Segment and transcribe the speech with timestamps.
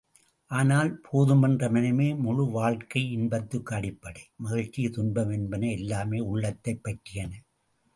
[0.51, 7.31] ஆனால், போதுமென்ற மனமே முழு வாழ்க்கை இன்பத்துக்கு அடிப்படை, மகிழ்ச்சி, துன்பம் என்பன எல்லாமே உள்ளத்தைப் பற்றியன.